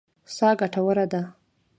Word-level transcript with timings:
سا 0.35 0.49
ګټوره 0.59 1.05
ده. 1.11 1.21